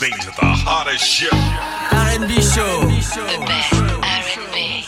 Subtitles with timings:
[0.00, 1.32] listening to the hottest shit.
[1.32, 2.80] R&B show.
[3.26, 4.84] The best R&B.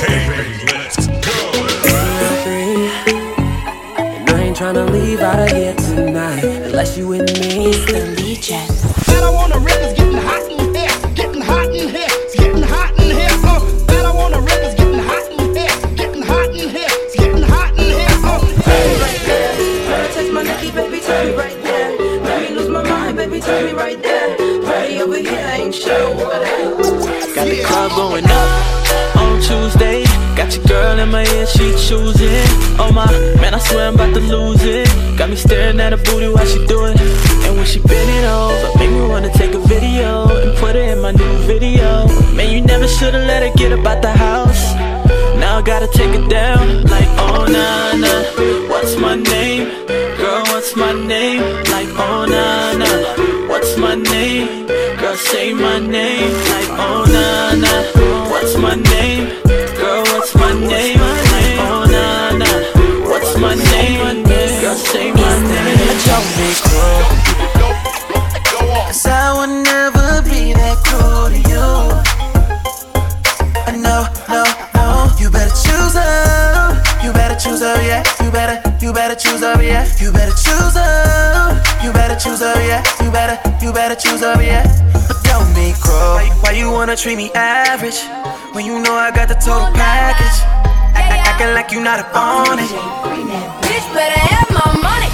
[0.00, 1.36] Hey, baby, let's go.
[3.98, 7.72] And I ain't tryna leave out of here tonight unless you with me.
[9.06, 10.05] That I wanna rip is getting hot in
[25.06, 25.74] Party over here, I ain't.
[27.34, 30.04] Got the club going up on Tuesday.
[30.34, 32.46] Got your girl in my ear, she choosing.
[32.78, 33.06] Oh my,
[33.40, 34.88] man, I swear I'm about to lose it.
[35.16, 37.00] Got me staring at her booty while she do it.
[37.46, 40.88] And when she bend it over, make me wanna take a video and put it
[40.88, 42.06] in my new video.
[42.34, 44.74] Man, you never should've let her get about the house.
[45.38, 48.70] Now I gotta take it down, like oh nah nah.
[48.70, 50.42] What's my name, girl?
[50.46, 51.42] What's my name?
[51.70, 53.48] Like oh nah nah.
[53.48, 54.75] What's my name?
[55.16, 58.30] Say my name, like oh nah nah.
[58.30, 59.28] What's my name,
[59.76, 60.02] girl?
[60.12, 60.98] What's my name?
[60.98, 63.08] Like oh nah nah.
[63.08, 64.76] What's my name, girl?
[64.76, 65.98] Say my name.
[66.06, 67.02] Don't be cruel
[68.86, 71.66] Cause I would never be that cruel to you.
[73.66, 74.44] Uh, No, no,
[74.74, 75.10] no.
[75.18, 76.82] You better choose her.
[77.02, 78.02] You better choose her, yeah.
[78.22, 79.86] You better, you better choose her, yeah.
[79.98, 81.15] You better choose her.
[81.86, 82.82] You better choose her, yeah.
[82.98, 84.18] You better, you better choose.
[84.18, 84.42] But
[85.22, 86.18] don't be cruel.
[86.42, 88.02] Why you wanna treat me average
[88.50, 90.34] when you know I got the total package?
[90.98, 92.66] Act, act, acting like you not up on it.
[93.62, 95.10] Bitch better have my money.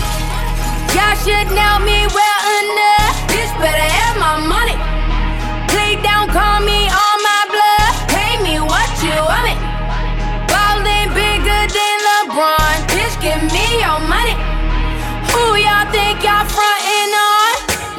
[0.96, 3.20] Y'all should know me well enough.
[3.28, 4.76] Bitch better have my money.
[5.68, 7.92] Please don't call me on my blood.
[8.16, 9.54] Pay me what you want me.
[10.48, 12.76] Ballin' bigger than LeBron.
[12.96, 14.41] Bitch, give me your money.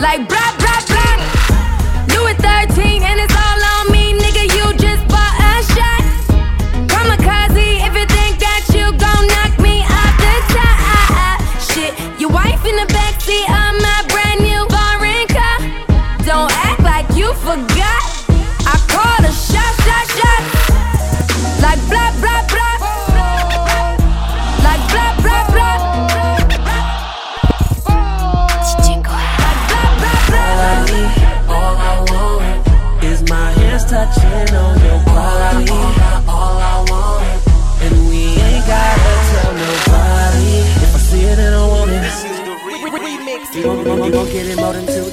[0.03, 0.52] Like blah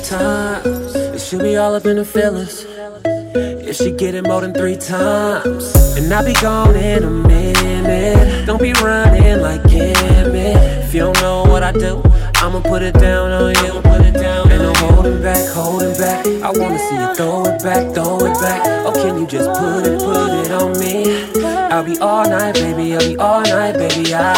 [0.03, 0.95] times.
[0.95, 2.67] It should be all up in the feelings.
[3.05, 8.47] If she get it more than three times, and I be gone in a minute.
[8.47, 10.85] Don't be running like Emmett.
[10.85, 12.03] If you don't know what I do,
[12.37, 13.81] I'ma put it down on you.
[13.83, 16.27] Put it down, and I'm holding back, holding back.
[16.27, 18.63] I wanna see you throw it back, throw it back.
[18.87, 21.31] Oh, can you just put it, put it on me?
[21.71, 22.95] I'll be all night, baby.
[22.95, 24.15] I'll be all night, baby.
[24.15, 24.35] I,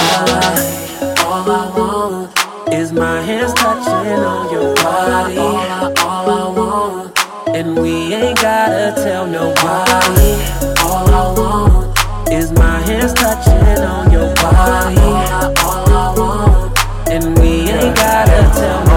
[1.25, 2.42] all I want
[2.73, 5.37] is my hands touching on your body.
[5.37, 7.19] All I, all I want.
[7.49, 10.33] And we ain't gotta tell nobody.
[10.81, 14.97] All I want is my hands touching on your body.
[14.97, 16.79] All I, all I want.
[17.11, 18.92] And we ain't gotta tell nobody.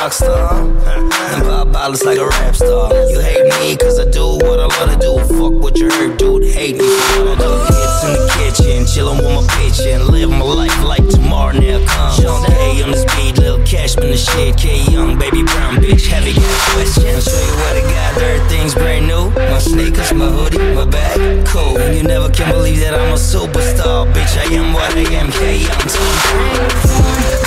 [0.00, 2.92] Rock star, and pop bottles like a rap star.
[3.10, 5.18] You hate me cause I do what I to do.
[5.36, 6.44] Fuck what you heard, dude.
[6.44, 7.50] Hate me for what I do.
[7.74, 8.57] Hits in the kitchen,
[8.88, 12.16] chillin' with my bitch and live my life like tomorrow never comes.
[12.16, 14.56] Sean K on this beat, little cash, Cashman the shit.
[14.56, 17.24] K Young, baby brown bitch, heavy got questions.
[17.28, 19.28] Show you what I got, everything's brand new.
[19.30, 21.76] My sneakers, my hoodie, my bag, cool.
[21.76, 24.38] And you never can believe that I'm a superstar, bitch.
[24.40, 25.84] I am what I am, K Young.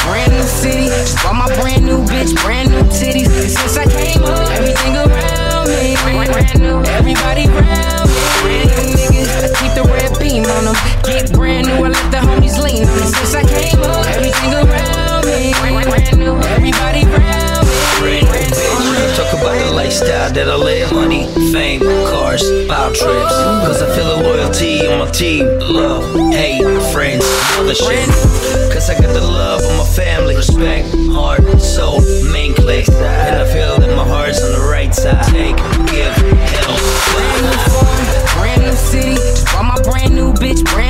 [0.06, 3.34] Brand new city, just bought my brand new bitch, brand new titties.
[3.34, 5.98] And since I came up, everything around me,
[6.30, 6.84] brand new.
[6.86, 9.42] Everybody around me, brand new niggas.
[9.42, 10.78] I keep the red beam on them.
[11.04, 13.08] Get brand new, I let the homies lean on me.
[13.08, 16.36] Since I came up, everything around me, brand new.
[16.56, 19.16] Everybody around me, Brand new bitch.
[19.16, 20.92] Talk about the lifestyle that I live.
[20.92, 23.36] Money, fame, cars, power trips.
[23.66, 25.46] Cause I feel the loyalty on my team.
[25.60, 27.26] Love, hate, friends,
[27.58, 28.08] other shit.
[28.72, 30.36] Cause I got the love of my family.
[30.36, 32.02] Respect, heart, soul,
[32.32, 32.90] main place.
[32.90, 35.24] And I feel that my heart's on the right side.
[35.26, 35.58] Take,
[35.92, 36.16] give,
[36.58, 36.80] help.
[37.14, 39.16] Brand new phone, brand new city.
[39.16, 40.81] Just bought my brand new bitch, brand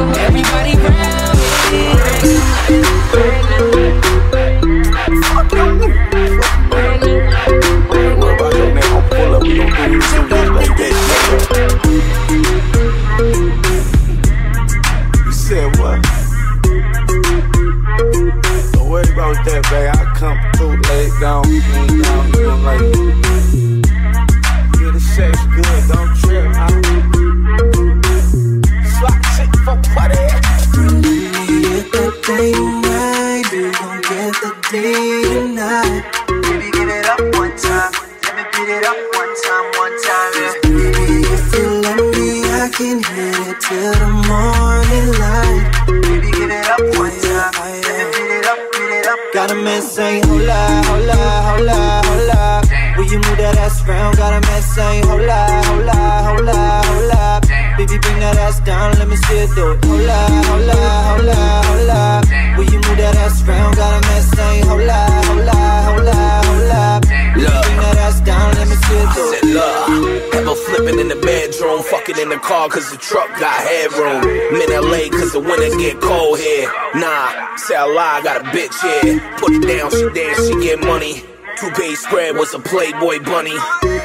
[0.00, 1.38] Everybody around
[1.72, 1.90] me.
[71.58, 74.22] Bedroom, fucking in the car cause the truck got headroom.
[74.22, 76.70] I'm in LA cause the winters get cold here.
[76.94, 79.20] Nah, say I lie, I got a bitch here.
[79.38, 81.24] Put it down, she dance, she get money.
[81.58, 83.56] Two page spread was a Playboy bunny.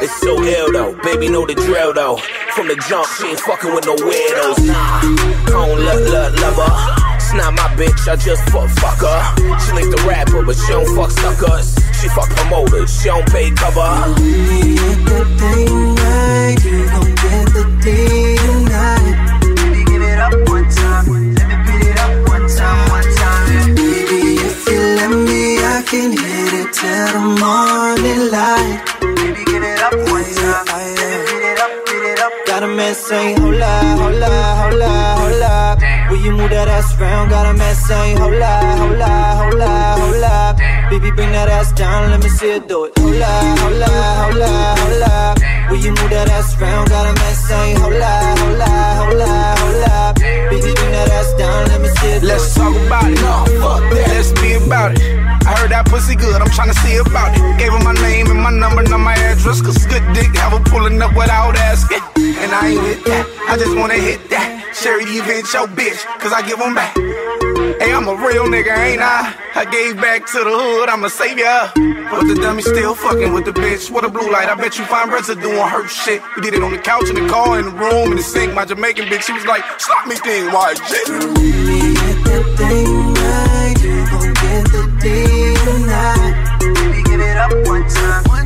[0.01, 2.17] It's so ill though, baby know the drill though.
[2.55, 4.65] From the jump, she ain't fucking with no weirdos.
[4.65, 7.03] Nah, I don't love, love, love her.
[7.33, 9.57] Not my bitch, I just fuck, fuck her.
[9.65, 11.73] She like the rapper, but she don't fuck suckers.
[11.99, 14.13] She fuck promoters, she don't pay cover.
[14.21, 19.15] Baby, get that thing right, you get the day tonight.
[19.55, 21.05] Baby, give it up one time.
[21.37, 23.75] Let me beat it up one time, one time.
[23.75, 25.41] Baby, if you let me,
[25.73, 28.75] I can hit it till the morning light.
[29.17, 30.65] Baby, give it up one time.
[30.67, 32.33] Let me beat it up, beat it up.
[32.45, 35.77] Got a man saying, hola, hola, hola, hola.
[36.09, 37.29] Will you move that ass round?
[37.31, 39.11] Got a man saying, hola, hola,
[39.41, 40.33] hola, hola.
[40.89, 42.91] Baby, bring that ass down, let me see it do it.
[42.99, 43.91] Hola, hola,
[44.23, 44.52] hola.
[63.53, 64.49] I just wanna hit that.
[64.81, 66.97] The event your bitch, cause I give them back.
[67.77, 69.29] Hey, I'm a real nigga, ain't I?
[69.53, 71.69] I gave back to the hood, I'm a savior.
[72.09, 73.91] But the dummy still fucking with the bitch.
[73.91, 76.23] What a blue light, I bet you find residue on her shit.
[76.35, 78.55] We did it on the couch, in the car, in the room, in the sink.
[78.55, 81.05] My Jamaican bitch, she was like, stop me thing, why shit?
[87.05, 88.42] Give it up one time.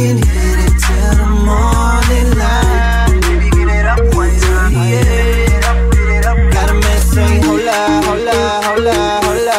[0.00, 3.20] Can hit it till the morning light.
[3.24, 4.72] Baby, give it up one time.
[4.72, 5.04] Yeah.
[5.04, 6.38] Beat it up, beat it up.
[6.56, 9.58] Got a man saying, hola, hola, hola, hola.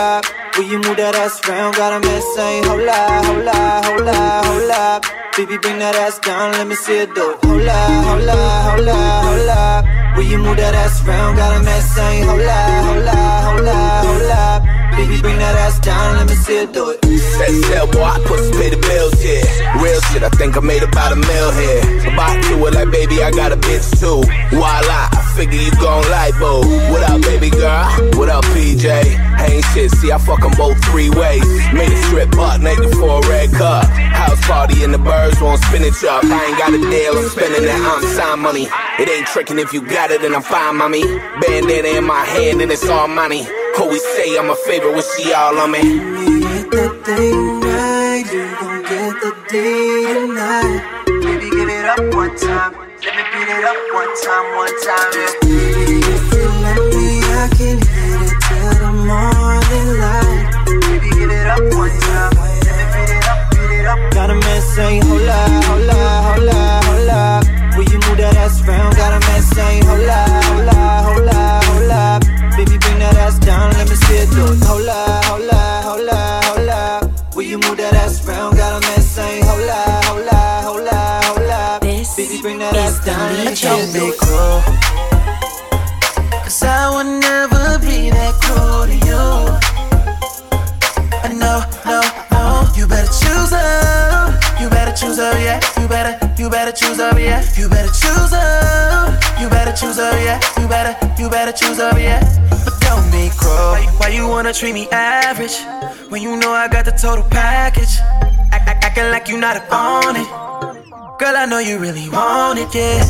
[0.57, 1.75] Will you move that ass round?
[1.75, 4.17] Got a man saying, hola, hola, hola,
[4.47, 4.81] hola.
[5.37, 7.25] Baby, bring that ass down, let me see it do.
[7.43, 10.17] Hold up, hold up, hold up, hold up.
[10.17, 11.35] Will you move that ass around?
[11.37, 14.70] Got a mess saying, hold up, hold up, hold up, hold up.
[15.01, 17.01] Baby, bring that ass down, let me see it do it.
[17.01, 19.41] Set sail, boy, I put some pay the bills here.
[19.81, 22.13] Real shit, I think I made about a mil here.
[22.13, 24.21] About to it like, baby, I got a bitch too.
[24.53, 26.61] Voila, I figure you gon' like, boo.
[26.93, 27.89] What up, baby girl?
[28.13, 28.85] What up, PJ?
[28.85, 31.49] Ain't shit, see, I fuck 'em both three ways.
[31.73, 33.89] Made a strip buck naked for a red cup.
[34.13, 36.23] House party and the birds won't spin it up.
[36.25, 38.69] I ain't got a deal, I'm spending that I'm sign money.
[39.01, 41.01] It ain't tricking if you got it, and I'm fine, mommy.
[41.41, 43.47] Bandana in my hand, and it's all money.
[43.79, 45.81] Always say I'm a favorite when she all on me.
[45.81, 49.53] Get the thing right, you gon' get the D
[50.13, 50.81] tonight.
[51.05, 52.73] Baby, give it up one time.
[53.03, 55.11] Let me beat it up one time, one time.
[55.15, 55.33] Yeah.
[55.41, 60.45] Baby, if you let me, I can hit it till the morning light.
[60.85, 62.40] Baby, give it up one time.
[104.53, 105.57] Treat me average
[106.09, 107.97] when you know I got the total package?
[108.51, 110.27] Act, act, acting like you not on it.
[111.19, 113.03] Girl, I know you really want it, yeah.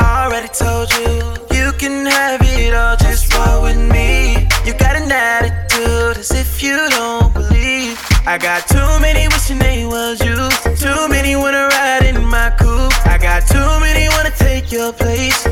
[0.00, 4.48] I already told you you can have it all, just roll with me.
[4.66, 7.98] You got an attitude as if you don't believe.
[8.26, 10.36] I got too many wishing they was you.
[10.76, 12.92] Too many wanna ride in my coupe.
[13.06, 15.49] I got too many wanna take your place.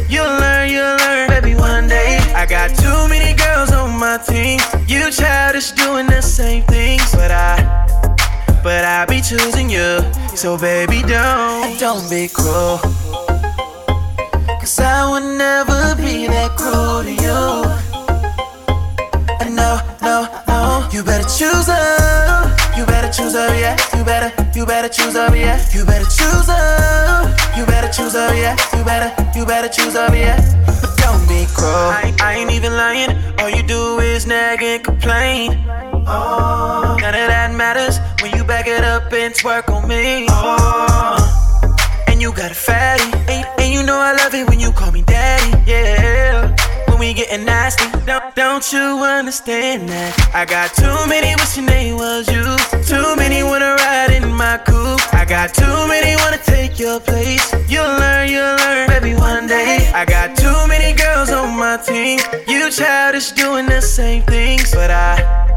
[8.69, 9.91] But I'll be choosing you.
[10.37, 12.77] So baby, don't don't be cruel.
[14.61, 17.41] Cause I would never be that cruel to you.
[19.41, 20.17] I know, no,
[20.49, 20.87] no.
[20.93, 22.45] You better choose up.
[22.77, 23.75] You better choose up, yeah.
[23.97, 25.57] You better, you better choose up, yeah.
[25.73, 27.57] You better choose up.
[27.57, 28.55] You better choose up, yeah.
[28.77, 30.37] You better, you better choose up, yeah.
[30.67, 31.89] But don't be cruel.
[31.97, 33.17] I, I ain't even lying.
[33.41, 35.65] All you do is nag and complain.
[36.11, 40.27] Oh, none of that matters when you back it up and twerk on me.
[40.31, 41.21] Oh,
[42.09, 44.91] and you got a fatty, and, and you know I love it when you call
[44.91, 45.71] me daddy.
[45.71, 46.57] Yeah,
[46.89, 50.17] when we getting nasty, don't don't you understand that?
[50.35, 52.43] I got too many wishing they was you.
[52.89, 55.03] Too many wanna ride in my coupe.
[55.13, 57.53] I got too many wanna take your place.
[57.69, 59.91] You'll learn, you'll learn, baby, one day.
[59.93, 62.19] I got too many girls on my team.
[62.49, 65.48] You childish doing the same things, but I.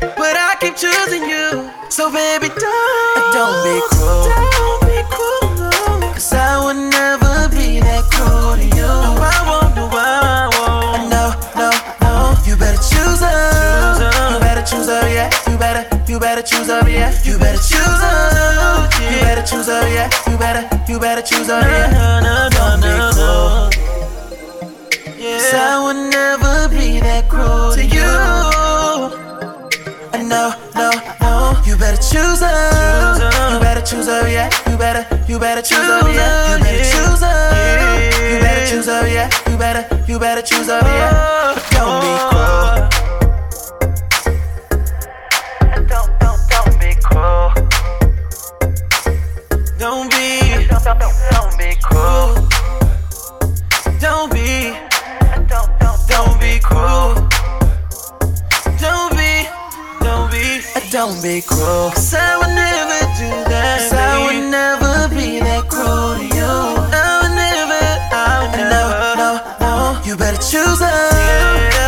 [0.00, 1.70] But I keep choosing you.
[1.88, 4.24] So baby, don't don't be cruel.
[4.28, 5.46] Don't be cruel.
[5.58, 5.70] No.
[6.12, 8.86] Cause I would never be that cruel to you.
[8.86, 9.74] No, I won't.
[9.76, 11.10] No, I won't.
[11.10, 11.68] No, no,
[12.00, 12.34] no.
[12.46, 14.32] You better choose up.
[14.32, 15.28] You better choose up, yeah.
[15.50, 17.12] You better, you better choose up, yeah.
[17.24, 18.90] You better choose up.
[19.00, 20.08] You better choose up, yeah.
[20.30, 22.50] You better, you better choose up, yeah.
[22.56, 23.70] Don't be cruel.
[25.22, 28.41] Cause I would never be that cruel to you.
[30.32, 31.62] Know, no, no.
[31.66, 33.52] You better choose up.
[33.52, 34.48] You better choose up, yeah.
[34.70, 36.56] You better, you better choose up, yeah.
[36.56, 37.52] You better choose up.
[38.32, 39.28] You better choose up, yeah.
[39.50, 41.54] You better, you better choose up, yeah.
[41.72, 42.88] Don't be cruel.
[45.86, 47.52] Don't, don't, don't be cruel.
[49.78, 52.41] Don't be, don't, don't, don't be cruel.
[61.22, 61.90] Be cruel.
[61.94, 63.78] Cause I would never do that.
[63.78, 66.50] Cause I would never be that cruel to you.
[66.90, 67.78] I would never,
[68.10, 69.14] I would never.
[69.14, 70.02] No, no, no.
[70.02, 70.90] You better choose up.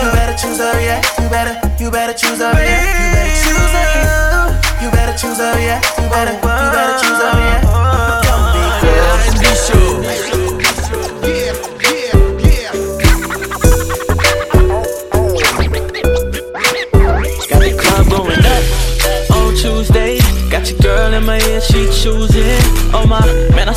[0.07, 1.03] You better choose up, yeah.
[1.19, 2.79] You better, you better choose up, yeah.
[2.79, 4.83] You better choose up.
[4.83, 5.83] You better choose up, yeah.
[5.99, 7.53] You better, you better choose up, yeah.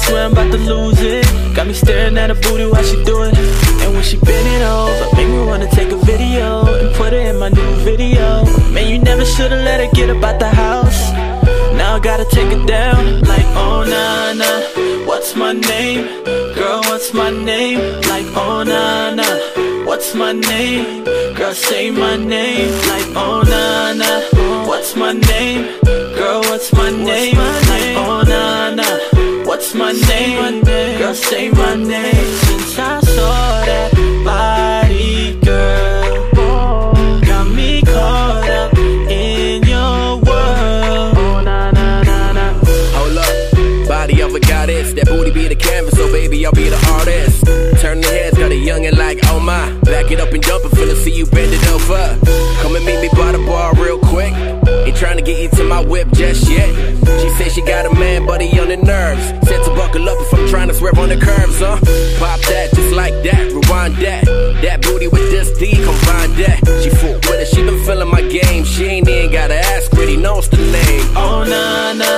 [0.08, 1.26] Swear I'm about to lose it.
[1.56, 3.38] Got me staring at her booty while she do it.
[3.84, 7.28] And when she bend it over, make me wanna take a video and put it
[7.28, 8.46] in my new video.
[8.74, 11.12] Man, you never should've let her get up out the house.
[11.78, 14.18] Now I gotta take it down, like oh nah.
[15.28, 16.24] What's my name?
[16.56, 17.80] Girl, what's my name?
[18.04, 19.86] Like, oh na na.
[19.86, 21.04] What's my name?
[21.36, 22.72] Girl, say my name.
[22.92, 24.68] Like, oh na na.
[24.68, 25.82] What's my name?
[25.84, 27.36] Girl, what's my name?
[27.36, 29.17] Like, oh na na.
[29.78, 30.64] My name?
[30.64, 32.47] Girl, say my name.
[55.78, 56.70] My whip just yet.
[57.22, 59.24] She said she got a man, but he on the nerves.
[59.48, 61.78] Said to buckle up if I'm trying to swerve on the curves, huh?
[62.20, 64.26] Pop that, just like that, rewind that.
[64.64, 66.60] That booty with this D, combine that.
[66.82, 68.66] She full with it, she been feeling my game.
[68.66, 71.06] She ain't even gotta ask, pretty knows the name.
[71.16, 72.12] Oh na na,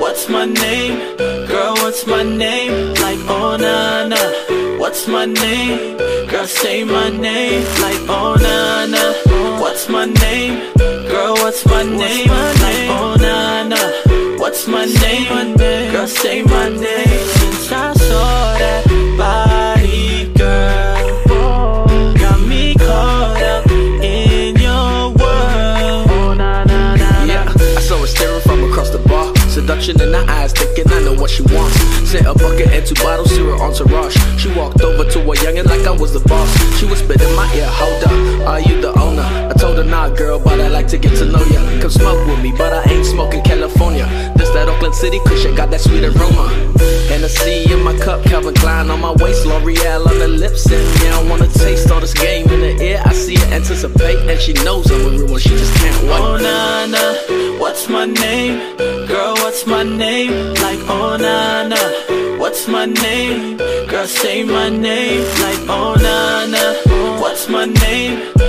[0.00, 1.16] what's my name?
[1.48, 2.94] Girl, what's my name?
[2.94, 5.96] Like oh na na, what's my name?
[6.28, 7.64] Girl, say my name.
[7.84, 10.79] Like oh na na, what's my name?
[11.50, 12.28] Girl, what's my name?
[12.28, 15.56] Like oh na na, what's my name?
[15.56, 16.78] Girl, say my name.
[16.78, 18.86] Since I saw that
[19.18, 26.06] body, girl, got me caught up in your world.
[26.10, 27.24] Oh na na na.
[27.24, 29.34] Yeah, I saw her staring from across the bar.
[29.48, 31.74] Seduction in her eyes, thinking I know what she wants.
[32.08, 34.16] Sent a bucket and two bottles to her entourage.
[34.40, 36.48] She walked over to a youngin' like I was the boss.
[36.78, 39.20] She whispered in my ear, Hold up, are you the owner?
[39.20, 41.60] I told her, Nah, girl, but I like to get to know ya.
[41.82, 44.06] Come smoke with me, but I ain't smoking California.
[44.36, 46.48] This that Oakland City cushion, got that sweet aroma.
[47.10, 51.18] Hennessy in my cup, Calvin Klein on my waist, L'Oreal on the lips, and yeah,
[51.18, 53.02] I wanna taste all this game in the air.
[53.04, 55.40] I see her anticipate, and she knows I'm a real one.
[55.40, 56.18] She just can't wait.
[56.18, 58.74] Oh na na, what's my name?
[59.06, 60.54] Girl, what's my name?
[60.54, 61.76] Like oh na na,
[62.40, 63.58] what's my name?
[63.86, 65.22] Girl, say my name.
[65.44, 68.39] Like oh na na, what's my name?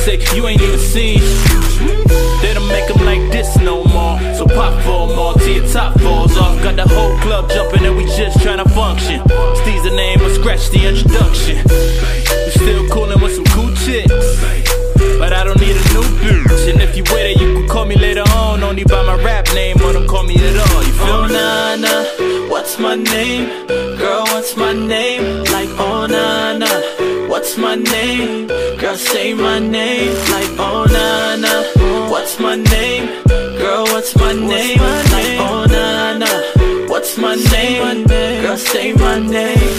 [0.00, 1.20] Say, you ain't even seen.
[2.40, 4.18] They don't make them like this no more.
[4.34, 6.62] So pop for more till your top falls off.
[6.62, 9.20] Got the whole club jumping, and we just tryna function.
[9.60, 11.56] Steve's the name, but scratch the introduction.
[12.46, 14.40] We still coolin' with some cool chicks.
[15.18, 16.72] But I don't need a new bitch.
[16.72, 18.62] And if you with it, you can call me later on.
[18.62, 20.82] Only by my rap name, or don't call me at all.
[20.82, 21.34] You feel Oh me?
[21.34, 23.66] na na, what's my name?
[23.98, 25.44] Girl, what's my name?
[27.50, 28.46] What's my name?
[28.78, 30.14] Girl, say my name.
[30.30, 33.06] Like oh na na, what's my name?
[33.26, 34.78] Girl, what's my name?
[34.78, 38.06] Like oh na na, what's my name?
[38.06, 39.69] Girl, say my name.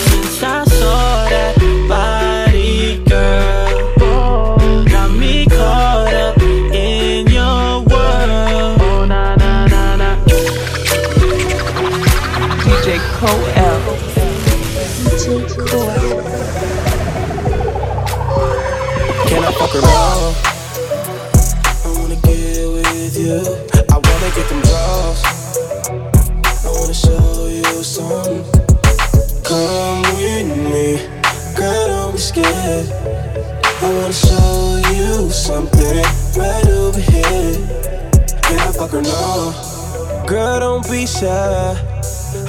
[40.31, 41.27] Girl, don't be shy.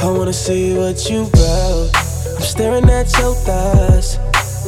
[0.00, 1.90] I wanna see what you about.
[2.36, 4.18] I'm staring at your thighs.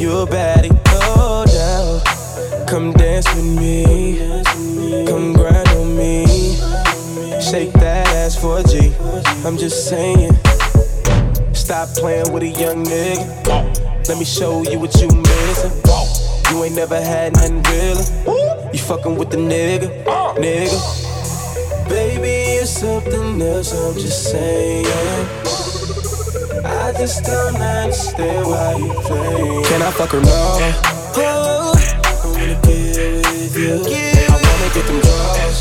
[0.01, 0.77] You're baddie,
[1.15, 2.67] oh down.
[2.67, 4.43] Come dance with me.
[5.07, 6.27] Come grind on me.
[7.41, 8.93] Shake that ass for a G.
[9.47, 10.33] I'm just saying.
[11.53, 14.09] Stop playing with a young nigga.
[14.09, 15.71] Let me show you what you missing.
[16.51, 18.73] You ain't never had nothing real.
[18.73, 21.05] You fucking with the nigga, nigga.
[21.89, 23.75] Baby, you're something else.
[23.75, 24.87] I'm just saying.
[26.65, 29.63] I just don't understand why you play.
[29.69, 30.57] Can I fuck her now?
[31.17, 33.75] Oh, I wanna get with you.
[33.75, 35.59] I wanna get them draws.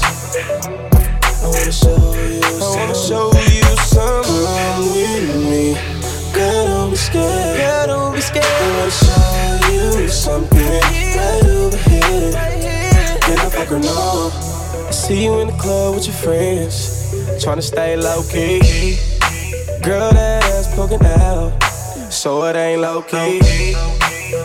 [1.41, 2.41] I wanna show you.
[2.41, 4.45] I wanna show you something.
[4.47, 5.75] Come with me.
[6.33, 7.57] Girl, don't be scared.
[7.57, 8.45] Girl, don't be scared.
[8.45, 10.81] I wanna show you something
[11.19, 12.31] right over here.
[13.19, 14.52] Can I fuck her now?
[15.13, 17.13] See you in the club with your friends.
[17.37, 18.97] Tryna stay low key.
[19.83, 21.51] Girl, that ass poking out.
[22.11, 23.39] So it ain't low key.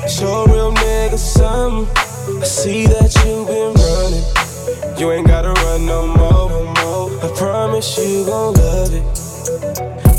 [0.06, 1.88] Show a real nigga something.
[2.42, 5.00] I see that you been running.
[5.00, 7.18] You ain't gotta run no more.
[7.24, 9.14] I promise you gon' love it.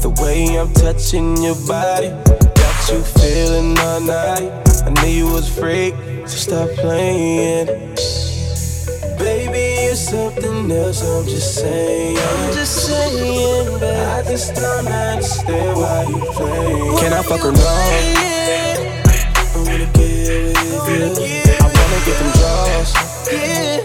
[0.02, 2.10] The way I'm touching your body.
[2.10, 4.50] Got you feeling all night.
[4.84, 5.94] I knew you was a freak,
[6.28, 7.68] so stop playing
[10.00, 12.18] something else, I'm just saying.
[12.18, 16.98] I'm just saying, but I just don't understand why you.
[17.00, 17.58] Can I fuck around?
[17.58, 18.78] Yeah.
[19.36, 20.56] I wanna get
[20.88, 21.44] with you.
[21.52, 22.90] I wanna get them draws.
[23.32, 23.82] Yeah.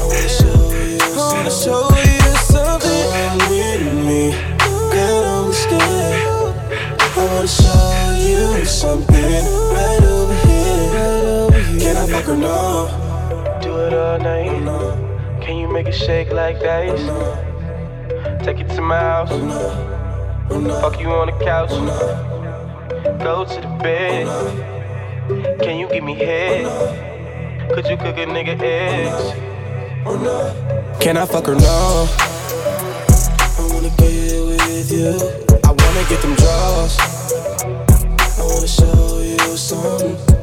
[0.00, 2.14] I wanna show you.
[8.66, 9.44] Something.
[9.72, 11.80] Right over here.
[11.80, 13.62] Can I fuck around?
[13.62, 15.03] Do it all night
[15.74, 17.04] make it shake like dice.
[18.44, 19.28] Take it to my house.
[20.80, 21.70] Fuck you on the couch.
[23.18, 24.28] Go to the bed.
[25.60, 26.64] Can you give me head?
[27.72, 29.32] Could you cook a nigga eggs?
[31.02, 31.56] Can I fuck her?
[31.56, 32.06] no?
[33.58, 35.10] I wanna get with you.
[35.64, 36.98] I wanna get them draws.
[38.38, 40.33] I wanna show you something.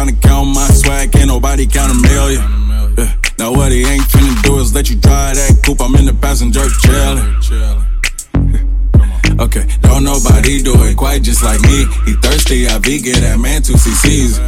[0.00, 2.40] tryna count my swag, can't nobody count a million.
[2.96, 3.14] Yeah.
[3.38, 5.80] Now what he ain't finna do is let you drive that coupe.
[5.80, 7.99] I'm in the passenger chillin'.
[9.50, 11.82] Okay, don't nobody do it quite just like me.
[12.06, 14.38] He thirsty, I V get that man two CCs.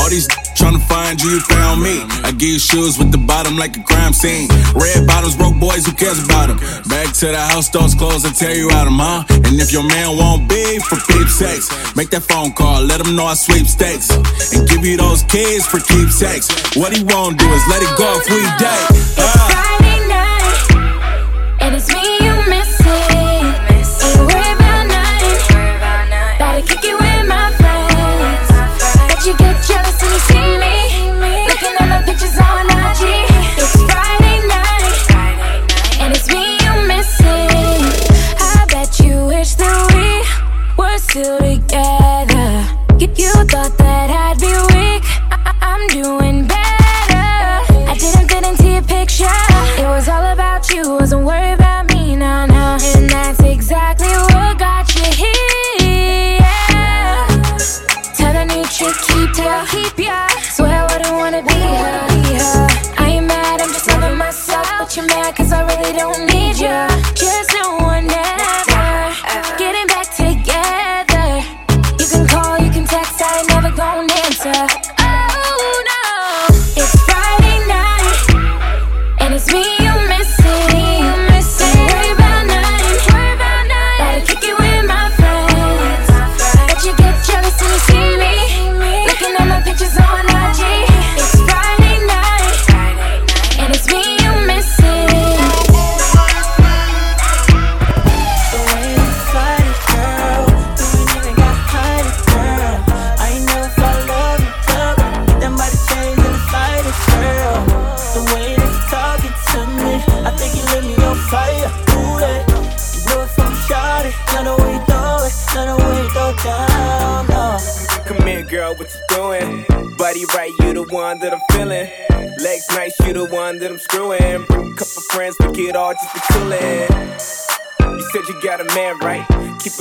[0.00, 0.24] All these
[0.56, 2.00] tryna find you, you found me.
[2.24, 4.48] I give shoes with the bottom like a crime scene.
[4.72, 6.56] Red bottoms, broke boys, who cares about them?
[6.88, 9.28] Back to the house, doors closed, I tear you out of huh?
[9.28, 13.12] And if your man won't be for peep sex, make that phone call, let him
[13.12, 14.08] know I sweep stakes.
[14.56, 16.48] And give you those kids for keepsakes.
[16.80, 18.88] What he won't do is let it go if we date.
[19.20, 19.52] Uh.
[19.52, 22.35] Friday night, and it's me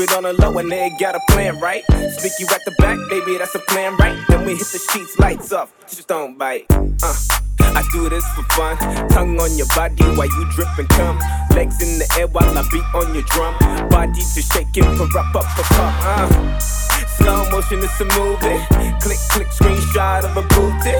[0.06, 1.84] it on the low and they got a plan, right?
[1.89, 4.18] Sneak you at the back, baby, that's a plan, right?
[4.28, 6.65] Then we hit the sheets, lights off, just don't bite.
[6.70, 7.15] Uh.
[7.60, 8.78] I do this for fun.
[9.10, 11.20] Tongue on your body while you dripping cum.
[11.20, 11.56] come.
[11.58, 13.54] Legs in the air while I beat on your drum.
[13.89, 16.32] Body to shake it, for up, up, up, up.
[16.32, 16.60] Uh.
[16.60, 18.60] Slow motion, it's a movie.
[19.04, 20.96] Click, click, screenshot of a booty.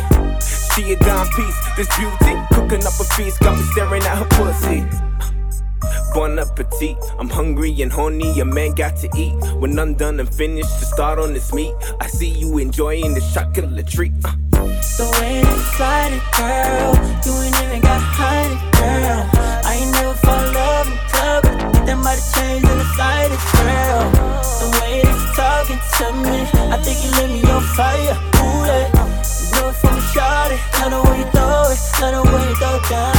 [0.76, 2.36] She a dime piece, this beauty.
[2.52, 5.05] Cooking up a feast, got me staring at her pussy.
[6.16, 6.96] Bon appetit.
[7.20, 9.36] I'm hungry and horny, a man got to eat.
[9.60, 11.74] When I'm done and finished, to start on this meat.
[12.00, 14.14] I see you enjoying the chocolate treat.
[14.24, 14.32] Uh.
[14.54, 16.96] The way you slide it, girl.
[17.26, 19.28] You ain't even got to hide it, girl.
[19.68, 21.44] I ain't never fall in love in club,
[21.84, 24.08] that might have changed in the slightest, girl.
[24.64, 28.16] The way that you talking to me, I think you lit me on fire.
[28.40, 28.96] Ooh, that.
[29.52, 30.60] Know it a shot it.
[30.80, 33.15] Love the way you throw it, love the way you throw it down.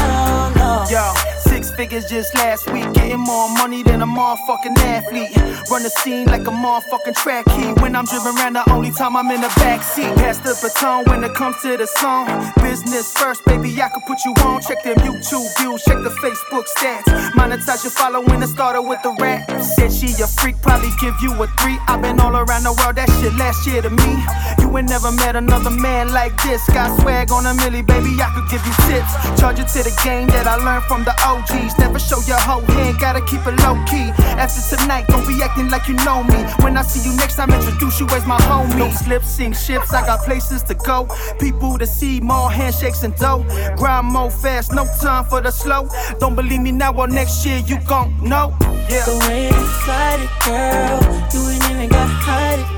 [1.77, 2.91] Figures just last week.
[2.95, 5.37] Getting more money than a motherfucking athlete.
[5.71, 7.73] Run the scene like a motherfucking track key.
[7.83, 10.17] When I'm driven around, the only time I'm in the backseat.
[10.17, 12.27] Pass the baton when it comes to the song.
[12.63, 14.63] Business first, baby, I can put you on.
[14.63, 17.05] Check them YouTube views, check the Facebook stats.
[17.33, 19.51] Monetize your following and started with the rap.
[19.61, 21.79] Said she a freak, probably give you a three.
[21.89, 24.17] I've been all around the world, that shit last year to me.
[24.67, 26.67] You ain't never met another man like this.
[26.67, 29.15] Got swag on a milli, baby, I could give you tips.
[29.41, 31.79] Charge it to the game that I learned from the OGs.
[31.79, 34.11] Never show your whole hand, gotta keep it low key.
[34.35, 36.43] After tonight, don't be acting like you know me.
[36.65, 38.77] When I see you next time, introduce you as my homie.
[38.77, 41.07] No slip, sink ships, I got places to go.
[41.39, 43.47] People to see, more handshakes and dough.
[43.77, 45.89] Grind more fast, no time for the slow.
[46.19, 48.53] Don't believe me now or next year, you gon' know.
[48.91, 49.05] Yeah.
[49.07, 49.51] The way
[49.85, 50.99] slide it, girl.
[51.33, 52.76] You ain't even got hide it,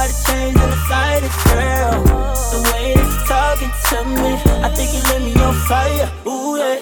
[0.00, 2.00] might have changed in the girl.
[2.52, 4.32] The way that you talking to me,
[4.64, 6.08] I think you lit me on fire.
[6.24, 6.80] Ooh, yeah.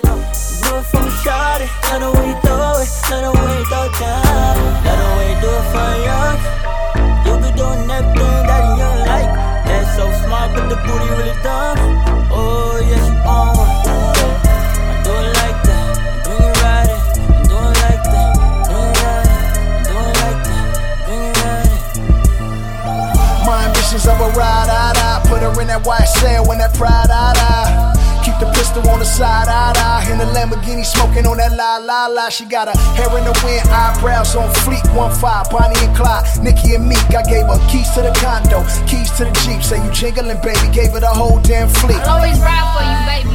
[0.62, 1.70] Do it from a shot it.
[1.90, 4.54] Love the way you throw it, love the way you throw it down.
[4.87, 6.22] Love the way you do it for you.
[7.26, 9.31] You be doing everything that you like.
[9.66, 11.97] That's so smart, but the booty really dumb.
[25.48, 27.96] Her in that white cell when that pride, I.
[28.20, 30.04] Keep the pistol on the side, I.
[30.12, 32.28] In the Lamborghini, smoking on that la, la, la.
[32.28, 34.84] She got her hair in the wind, eyebrows on fleek.
[34.94, 37.00] One five, Bonnie and Clyde, Nikki and Meek.
[37.16, 39.64] I gave her keys to the condo, keys to the Jeep.
[39.64, 41.96] Say you jingling, baby, gave her the whole damn fleet.
[42.04, 43.32] I'll always ride for you, baby.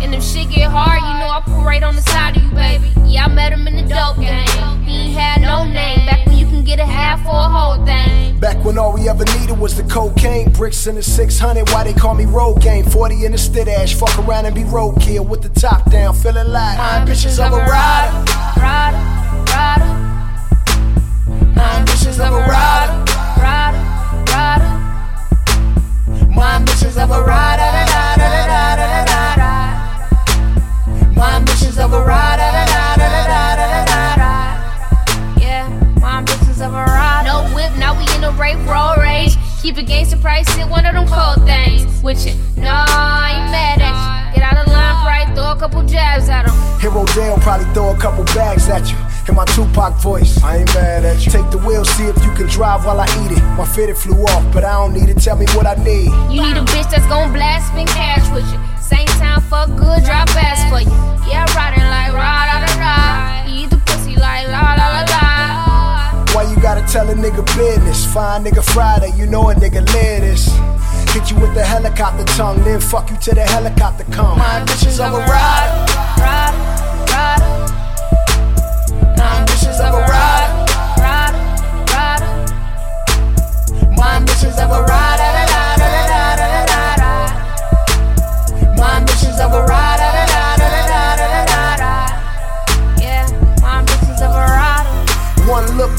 [0.00, 2.50] And if shit get hard, you know I pull right on the side of you,
[2.56, 2.88] baby.
[3.04, 4.48] Yeah, I met him in the dope game.
[4.88, 6.08] He ain't had no name.
[6.08, 8.38] Back when you can get a half for a whole thing.
[8.38, 11.68] Back when all we ever needed was the cocaine, bricks in the 600.
[11.70, 12.84] Why they call me road game?
[12.84, 16.48] 40 in the stit ash, fuck around and be roadkill with the top down, feeling
[16.48, 18.12] like my ambitions of a rider.
[18.60, 18.98] Rider,
[19.52, 19.86] rider.
[21.56, 23.04] My ambitions of a rider.
[23.40, 23.80] Rider,
[24.32, 24.70] rider.
[26.28, 27.62] My ambitions of a rider.
[27.86, 29.04] da, da,
[29.36, 29.54] da.
[31.14, 32.79] My ambitions of a rider.
[37.60, 39.36] Whip, now we in a rape road rage.
[39.60, 41.84] Keep it gangster price, hit one of them cold things.
[42.02, 44.40] With you, no, I ain't mad at you.
[44.40, 45.28] Get out of line, right?
[45.36, 46.56] Throw a couple jabs at him.
[46.80, 48.96] Hero Dale probably throw a couple bags at you.
[49.28, 51.30] In my Tupac voice, I ain't mad at you.
[51.30, 53.42] Take the wheel, see if you can drive while I eat it.
[53.58, 55.20] My fitted flew off, but I don't need it.
[55.20, 56.10] Tell me what I need.
[56.32, 58.58] You need a bitch that's gon' blast, spin cash with you.
[58.80, 60.96] Same time, fuck good, drop ass for you.
[61.28, 63.52] Yeah, riding like rah da da da.
[63.52, 65.19] Eat the pussy like la la la la.
[66.62, 68.04] Gotta tell a nigga business?
[68.12, 70.46] Fine nigga Friday, you know a nigga live this.
[71.14, 74.38] Hit you with the helicopter tongue, then fuck you till the helicopter come.
[74.38, 75.86] My ambitions of a rider.
[79.16, 80.00] My ambitions of a.
[83.96, 85.19] My ambitions of a.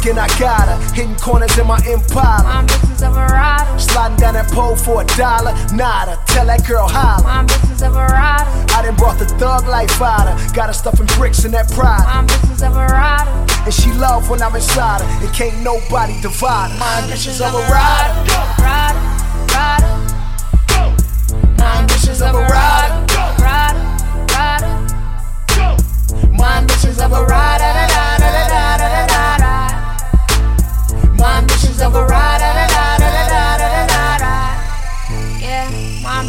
[0.03, 0.77] And I got her.
[0.95, 2.59] Hitting corners in my My Impala.
[2.59, 3.79] ambitions of a rider.
[3.79, 5.53] Sliding down that pole for a dollar.
[5.73, 6.17] Nada.
[6.25, 7.23] Tell that girl holla.
[7.23, 8.49] My ambitions of a rider.
[8.73, 10.53] I done brought the thug life out her.
[10.53, 12.01] Got her stuffing bricks in that pride.
[12.03, 13.29] My ambitions of a rider.
[13.63, 15.07] And she love when I'm inside her.
[15.23, 16.79] And can't nobody divide her.
[16.79, 18.11] My ambitions of a rider.
[18.57, 18.99] Rider,
[19.53, 19.85] rider.
[21.61, 23.05] My ambitions of a rider.
[23.37, 23.85] Rider,
[24.33, 24.71] rider.
[26.33, 27.90] My ambitions of a rider.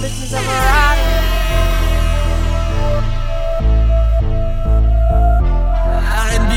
[0.03, 0.41] business of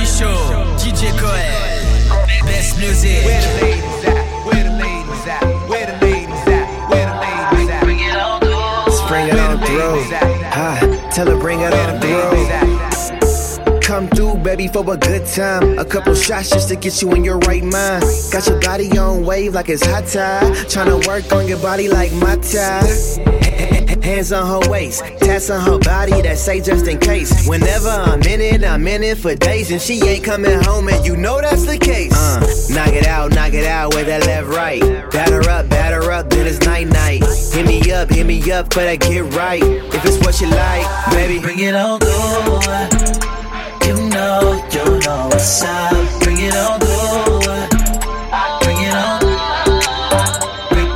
[0.05, 0.37] Show
[0.77, 3.25] DJ Coel, best music.
[3.25, 4.45] Where the ladies at?
[4.45, 5.43] Where the ladies at?
[5.69, 6.89] Where the ladies at?
[6.89, 7.83] Where the ladies at?
[7.83, 10.03] Bring it on through.
[10.53, 12.64] Ah, Tell her bring it on through.
[13.95, 15.79] Come through, baby, for a good time.
[15.79, 18.03] A couple shots just to get you in your right mind.
[18.29, 20.51] Got your body on wave like it's hot tide.
[20.67, 22.83] Tryna work on your body like my tie.
[24.03, 27.47] Hands on her waist, tats on her body that say just in case.
[27.47, 31.05] Whenever I'm in it, I'm in it for days, and she ain't coming home, and
[31.05, 32.11] you know that's the case.
[32.13, 32.41] Uh,
[32.75, 34.81] knock it out, knock it out with that left right.
[35.11, 37.23] Batter up, batter up, then it's night night.
[37.53, 39.63] Hit me up, hit me up, but I get right.
[39.63, 43.24] If it's what you like, baby, Bring it on good.
[44.35, 46.21] You know, what's up.
[46.21, 47.69] Bring it on good.
[48.59, 49.19] Bring it on.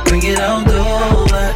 [0.04, 1.54] Bring, it on good.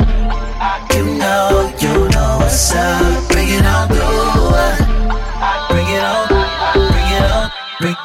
[0.95, 3.29] You know, you know what's up.
[3.29, 4.79] Bring it on good.
[5.69, 6.29] Bring it on.
[6.89, 7.51] Bring it on.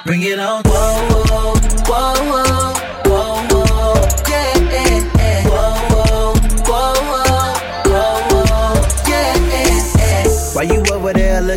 [0.04, 0.79] Bring it on.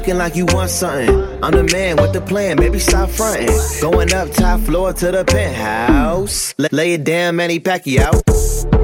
[0.03, 1.15] Looking like you want something?
[1.45, 3.57] I'm the man with the plan, baby, stop fronting.
[3.81, 6.57] Going up top floor to the penthouse.
[6.73, 8.11] Lay it down, Manny Pacquiao.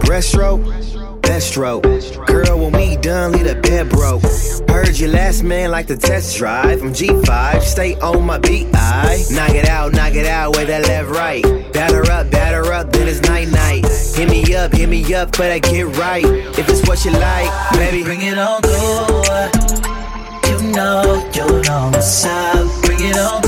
[0.07, 0.63] Breaststroke,
[1.23, 1.83] best stroke.
[2.29, 4.23] Girl, when we done, leave the bed broke.
[4.71, 6.83] Heard your last man like the test drive.
[6.83, 8.69] I'm G5, stay on my beat.
[8.75, 11.43] I knock it out, knock it out with that left right.
[11.73, 13.85] Batter up, batter up, then it's night night.
[14.15, 16.25] Hit me up, hit me up, but I get right.
[16.25, 19.58] If it's what you like, baby, Bring it on good.
[20.79, 22.85] Know, you know what's up.
[22.85, 23.48] Bring it on